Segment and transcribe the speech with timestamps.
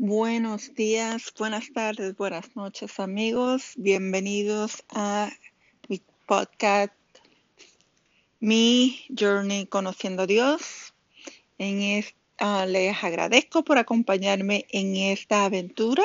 [0.00, 3.72] Buenos días, buenas tardes, buenas noches amigos.
[3.76, 5.28] Bienvenidos a
[5.88, 6.94] mi podcast,
[8.38, 10.94] Mi Journey Conociendo a Dios.
[11.58, 16.04] En esta, les agradezco por acompañarme en esta aventura.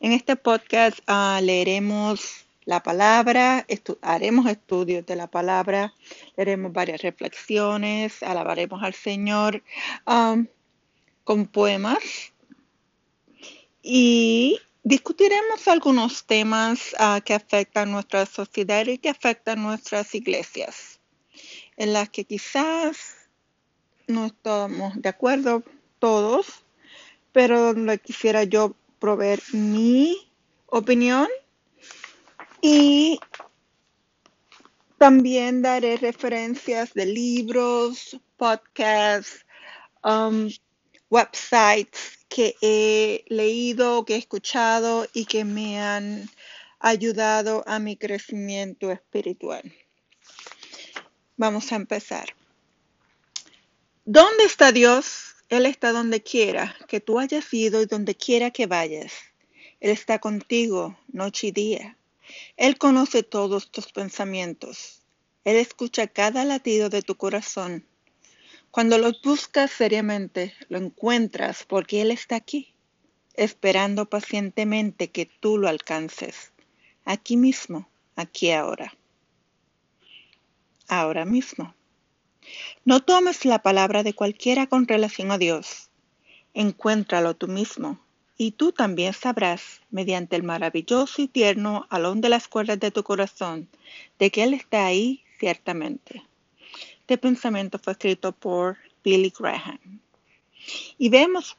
[0.00, 3.66] En este podcast uh, leeremos la palabra,
[4.00, 5.92] haremos estudios de la palabra,
[6.34, 9.62] leeremos varias reflexiones, alabaremos al Señor
[10.06, 10.46] um,
[11.24, 12.32] con poemas
[13.82, 21.00] y discutiremos algunos temas uh, que afectan nuestra sociedad y que afectan nuestras iglesias,
[21.76, 23.16] en las que quizás
[24.06, 25.62] no estamos de acuerdo
[25.98, 26.46] todos,
[27.32, 30.16] pero donde quisiera yo proveer mi
[30.66, 31.28] opinión
[32.60, 33.18] y
[34.98, 39.46] también daré referencias de libros, podcasts,
[40.04, 40.50] um,
[41.08, 46.30] websites que he leído, que he escuchado y que me han
[46.78, 49.74] ayudado a mi crecimiento espiritual.
[51.36, 52.34] Vamos a empezar.
[54.04, 55.34] ¿Dónde está Dios?
[55.48, 59.12] Él está donde quiera que tú hayas ido y donde quiera que vayas.
[59.80, 61.98] Él está contigo noche y día.
[62.56, 65.02] Él conoce todos tus pensamientos.
[65.44, 67.84] Él escucha cada latido de tu corazón.
[68.70, 72.72] Cuando lo buscas seriamente, lo encuentras porque Él está aquí,
[73.34, 76.52] esperando pacientemente que tú lo alcances.
[77.04, 78.94] Aquí mismo, aquí ahora.
[80.86, 81.74] Ahora mismo.
[82.84, 85.90] No tomes la palabra de cualquiera con relación a Dios.
[86.54, 87.98] Encuéntralo tú mismo
[88.36, 93.02] y tú también sabrás, mediante el maravilloso y tierno alón de las cuerdas de tu
[93.02, 93.68] corazón,
[94.18, 96.29] de que Él está ahí ciertamente.
[97.10, 100.00] Este pensamiento fue escrito por Billy Graham.
[100.96, 101.56] Y vemos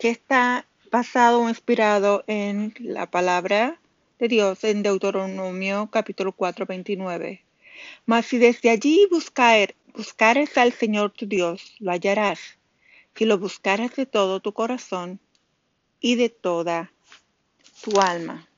[0.00, 3.80] que está basado o inspirado en la palabra
[4.18, 7.44] de Dios en Deuteronomio capítulo 4, 29.
[8.04, 12.40] Mas si desde allí buscar, buscares al Señor tu Dios, lo hallarás.
[13.14, 15.20] Si lo buscares de todo tu corazón
[16.00, 16.92] y de toda
[17.84, 18.48] tu alma.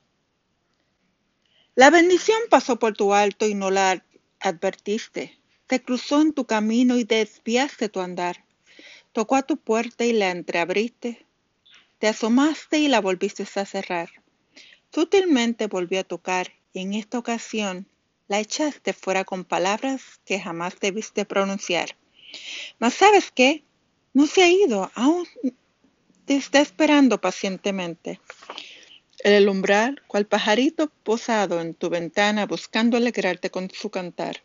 [1.75, 4.03] La bendición pasó por tu alto y no la
[4.41, 5.42] advertiste.
[5.73, 8.45] Te cruzó en tu camino y desviaste tu andar.
[9.13, 11.25] Tocó a tu puerta y la entreabriste.
[11.99, 14.11] Te asomaste y la volviste a cerrar.
[14.93, 17.87] Sutilmente volvió a tocar y en esta ocasión
[18.29, 21.97] la echaste fuera con palabras que jamás debiste pronunciar.
[22.79, 23.65] Mas sabes qué?
[24.13, 25.27] No se ha ido, aún
[26.27, 28.21] te está esperando pacientemente.
[29.25, 34.43] El umbral, cual pajarito posado en tu ventana buscando alegrarte con su cantar.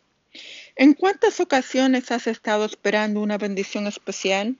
[0.80, 4.56] ¿En cuántas ocasiones has estado esperando una bendición especial?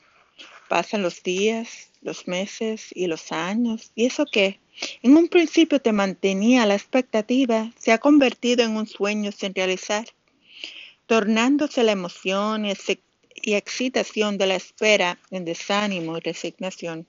[0.69, 3.93] Pasan los días, los meses y los años.
[3.95, 4.59] ¿Y eso qué?
[5.05, 10.07] En un principio te mantenía la expectativa, se ha convertido en un sueño sin realizar,
[11.07, 17.07] tornándose la emoción y excitación de la espera en desánimo y resignación.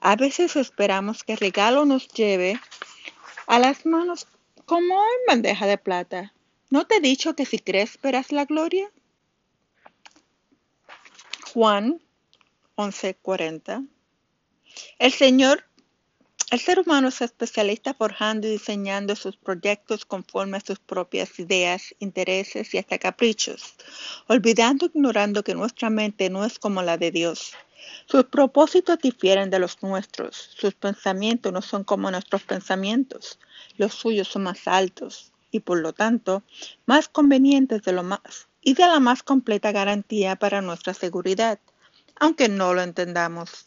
[0.00, 2.58] A veces esperamos que el regalo nos lleve
[3.46, 4.26] a las manos
[4.66, 6.32] como en bandeja de plata.
[6.70, 8.88] ¿No te he dicho que si crees verás la gloria?
[11.52, 12.00] Juan
[12.76, 13.88] 11:40.
[15.00, 15.64] El Señor
[16.52, 21.94] el ser humano es especialista forjando y diseñando sus proyectos conforme a sus propias ideas,
[22.00, 23.74] intereses y hasta caprichos,
[24.26, 27.52] olvidando e ignorando que nuestra mente no es como la de Dios.
[28.06, 33.38] Sus propósitos difieren de los nuestros, sus pensamientos no son como nuestros pensamientos,
[33.76, 36.42] los suyos son más altos y por lo tanto
[36.86, 41.58] más convenientes de lo más y de la más completa garantía para nuestra seguridad,
[42.16, 43.66] aunque no lo entendamos.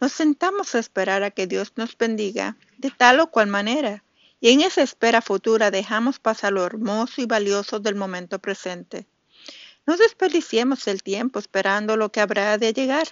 [0.00, 4.04] Nos sentamos a esperar a que Dios nos bendiga de tal o cual manera,
[4.40, 9.06] y en esa espera futura dejamos pasar lo hermoso y valioso del momento presente.
[9.86, 13.08] No desperdiciemos el tiempo esperando lo que habrá de llegar.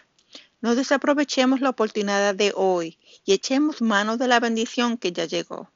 [0.61, 5.71] No desaprovechemos la oportunidad de hoy y echemos mano de la bendición que ya llegó.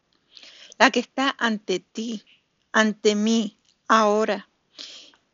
[0.78, 2.25] La que está ante ti,
[2.73, 3.58] ante mí,
[3.88, 4.49] ahora.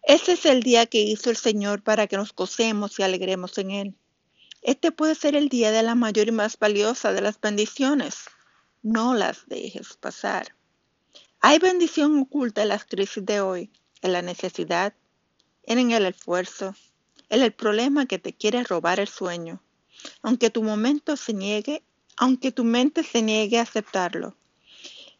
[0.03, 3.71] Ese es el día que hizo el Señor para que nos gocemos y alegremos en
[3.71, 3.94] Él.
[4.62, 8.17] Este puede ser el día de la mayor y más valiosa de las bendiciones.
[8.83, 10.55] No las dejes pasar.
[11.41, 14.94] Hay bendición oculta en las crisis de hoy, en la necesidad,
[15.65, 16.77] en el esfuerzo,
[17.29, 19.61] en el problema que te quiere robar el sueño.
[20.23, 21.83] Aunque tu momento se niegue,
[22.17, 24.37] aunque tu mente se niegue a aceptarlo.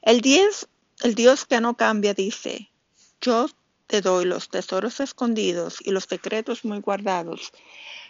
[0.03, 0.69] El Dios,
[1.05, 2.73] el Dios que no cambia dice,
[3.21, 3.47] yo
[3.87, 7.53] te doy los tesoros escondidos y los secretos muy guardados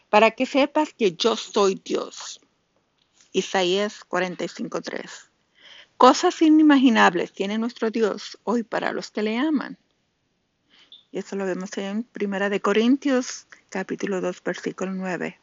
[0.08, 2.40] para que sepas que yo soy Dios.
[3.32, 5.04] Isaías 45.3.
[5.98, 9.76] Cosas inimaginables tiene nuestro Dios hoy para los que le aman.
[11.10, 15.38] Y eso lo vemos en Primera de Corintios, capítulo 2, versículo 9.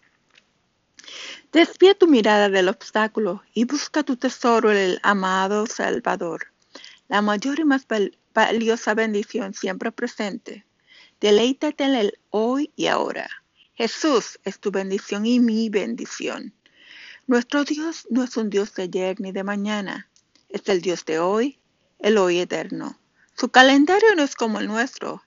[1.52, 6.48] Desvía tu mirada del obstáculo y busca tu tesoro en el amado Salvador,
[7.08, 7.88] la mayor y más
[8.34, 10.66] valiosa bendición siempre presente.
[11.20, 13.30] Deleítate en el hoy y ahora.
[13.74, 16.54] Jesús es tu bendición y mi bendición.
[17.28, 20.10] Nuestro Dios no es un Dios de ayer ni de mañana,
[20.50, 21.60] es el Dios de hoy,
[22.00, 23.00] el hoy eterno.
[23.38, 25.24] Su calendario no es como el nuestro.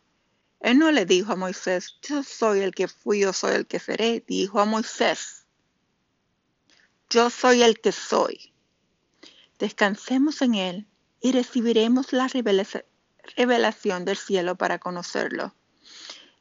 [0.61, 3.79] Él no le dijo a Moisés, yo soy el que fui, yo soy el que
[3.79, 4.23] seré.
[4.27, 5.42] Dijo a Moisés,
[7.13, 8.55] yo soy el que soy.
[9.59, 10.87] Descansemos en Él
[11.21, 12.27] y recibiremos la
[13.37, 15.55] revelación del cielo para conocerlo.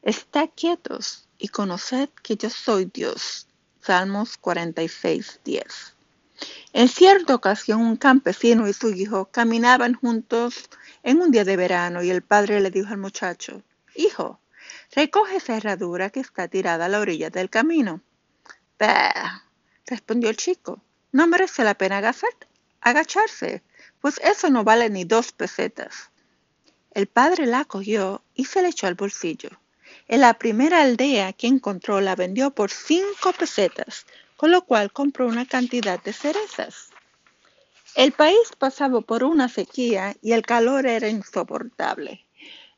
[0.00, 3.48] Estad quietos y conoced que yo soy Dios.
[3.82, 5.64] Salmos 46, 10.
[6.72, 10.70] En cierta ocasión un campesino y su hijo caminaban juntos
[11.02, 13.62] en un día de verano y el padre le dijo al muchacho,
[13.94, 14.40] Hijo,
[14.96, 18.00] recoge esa herradura que está tirada a la orilla del camino.
[18.78, 19.42] Bah,
[19.86, 20.80] respondió el chico.
[21.12, 22.02] No merece la pena
[22.80, 23.62] agacharse,
[24.00, 26.10] pues eso no vale ni dos pesetas.
[26.92, 29.50] El padre la cogió y se la echó al bolsillo.
[30.08, 34.06] En la primera aldea que encontró la vendió por cinco pesetas,
[34.36, 36.90] con lo cual compró una cantidad de cerezas.
[37.94, 42.26] El país pasaba por una sequía y el calor era insoportable.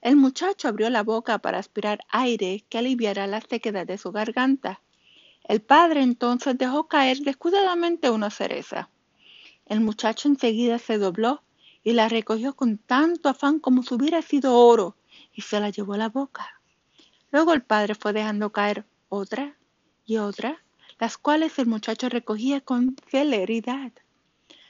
[0.02, 4.80] El muchacho abrió la boca para aspirar aire que aliviara la sequedad de su garganta.
[5.44, 8.88] El padre entonces dejó caer descuidadamente una cereza.
[9.66, 11.42] El muchacho enseguida se dobló
[11.82, 14.96] y la recogió con tanto afán como si hubiera sido oro
[15.34, 16.60] y se la llevó a la boca.
[17.30, 19.56] Luego el padre fue dejando caer otra
[20.06, 20.62] y otra,
[20.98, 23.92] las cuales el muchacho recogía con celeridad.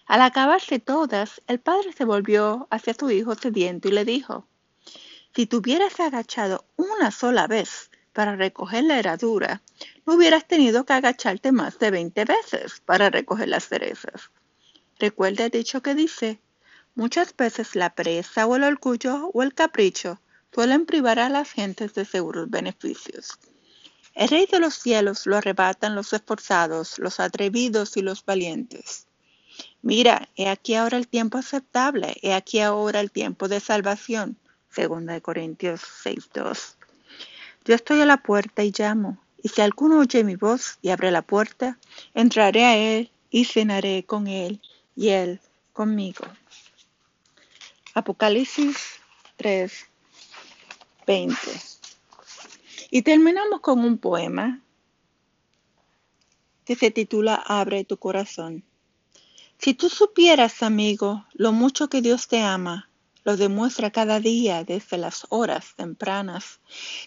[0.06, 4.46] Al acabarse todas, el padre se volvió hacia su hijo sediento y le dijo,
[5.34, 9.60] si te hubieras agachado una sola vez para recoger la herradura,
[10.06, 14.30] no hubieras tenido que agacharte más de veinte veces para recoger las cerezas.
[14.98, 16.38] Recuerda el dicho que dice,
[16.94, 20.20] muchas veces la presa o el orgullo o el capricho
[20.54, 23.38] suelen privar a las gentes de seguros beneficios.
[24.14, 29.08] El rey de los cielos lo arrebatan los esforzados, los atrevidos y los valientes.
[29.82, 34.38] Mira, he aquí ahora el tiempo aceptable, he aquí ahora el tiempo de salvación.
[34.70, 36.83] Segunda de Corintios 6.2.
[37.64, 39.18] Yo estoy a la puerta y llamo.
[39.42, 41.78] Y si alguno oye mi voz y abre la puerta,
[42.14, 44.60] entraré a él y cenaré con él
[44.96, 45.40] y él
[45.72, 46.24] conmigo.
[47.94, 48.76] Apocalipsis
[49.36, 49.72] 3,
[51.06, 51.36] 20.
[52.90, 54.60] Y terminamos con un poema
[56.64, 58.64] que se titula Abre tu corazón.
[59.58, 62.88] Si tú supieras, amigo, lo mucho que Dios te ama,
[63.24, 66.60] lo demuestra cada día desde las horas tempranas.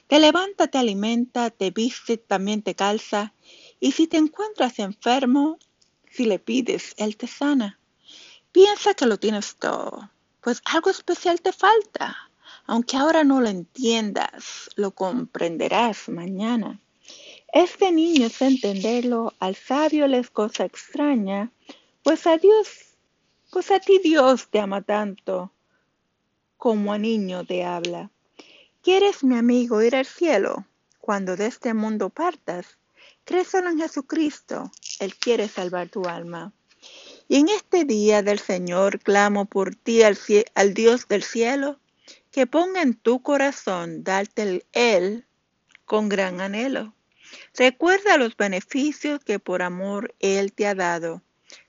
[0.08, 3.34] Te levanta, te alimenta, te viste, también te calza.
[3.80, 5.60] Y si te encuentras enfermo,
[6.10, 7.80] si le pides, Él te sana.
[8.52, 10.10] Piensa que lo tienes todo,
[10.42, 12.18] pues algo especial te falta.
[12.66, 16.82] Aunque ahora no lo entiendas, lo comprenderás mañana.
[17.54, 21.52] Este niño es entenderlo, al sabio le es cosa extraña,
[22.02, 22.68] pues a Dios,
[23.52, 25.52] pues a ti Dios te ama tanto
[26.58, 28.12] como a niño te habla.
[28.82, 30.66] ¿Quieres, mi amigo, ir al cielo?
[31.00, 32.78] Cuando de este mundo partas,
[33.50, 34.72] solo en Jesucristo.
[35.00, 36.54] Él quiere salvar tu alma.
[37.28, 40.18] Y en este día del Señor clamo por ti al,
[40.74, 41.80] Dios del cielo,
[42.32, 45.26] que ponga en tu corazón darte Él
[45.86, 46.94] con gran anhelo.
[47.54, 51.22] Recuerda los beneficios que por amor Él te ha dado.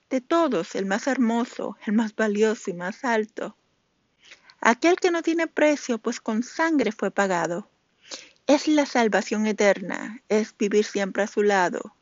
[0.09, 3.58] De todos, el más hermoso, el más valioso y más alto
[4.61, 7.69] aquel que no tiene precio, pues con sangre fue pagado.
[8.47, 11.95] Es la salvación eterna, es vivir siempre a su lado.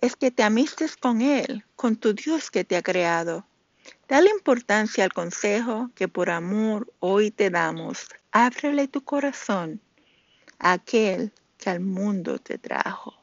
[0.00, 3.46] Es que te amistes con Él, con tu Dios que te ha creado.
[4.08, 8.06] Dale importancia al consejo que por amor hoy te damos.
[8.32, 9.80] Ábrele tu corazón
[10.58, 13.14] a aquel que al mundo te trajo.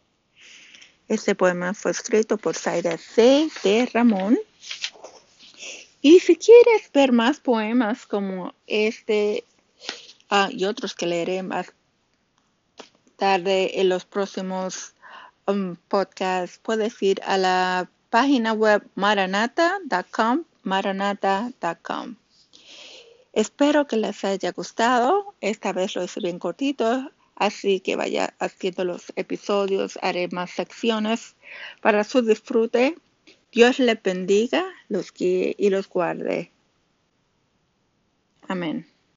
[1.07, 3.49] Este poema fue escrito por Zaira C.
[3.63, 4.37] de Ramón
[6.01, 9.43] y si quieres ver más poemas como este
[10.29, 11.73] ah, y otros que leeré más
[13.15, 14.93] tarde en los próximos
[15.47, 22.15] um, podcasts, puedes ir a la página web maranata.com, maranata.com.
[23.33, 25.33] Espero que les haya gustado.
[25.41, 31.35] Esta vez lo hice bien cortito, así que vaya haciendo los episodios, haré más secciones
[31.81, 32.95] para su disfrute
[33.51, 36.51] Dios les bendiga, los guíe y los guarde.
[38.47, 38.85] Amén.